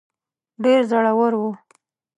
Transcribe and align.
ډېر 0.63 0.79
زړه 0.91 1.11
ور 1.19 1.33
وو. 1.39 1.51